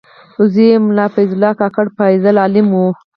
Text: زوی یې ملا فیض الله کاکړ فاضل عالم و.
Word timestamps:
زوی 0.53 0.67
یې 0.71 0.77
ملا 0.85 1.05
فیض 1.13 1.31
الله 1.35 1.51
کاکړ 1.61 1.85
فاضل 1.97 2.35
عالم 2.43 2.67
و. 2.73 2.77